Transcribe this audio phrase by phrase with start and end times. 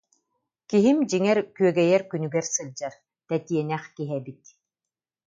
[0.69, 2.93] Киһим, дьиҥэр, күөгэйэр күнүгэр сылдьар,
[3.27, 4.43] тэтиэнэх киһи эбит